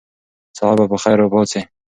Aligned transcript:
سهار 0.57 0.77
به 0.79 0.85
په 0.91 0.97
خیر 1.03 1.19
پاڅئ. 1.33 1.61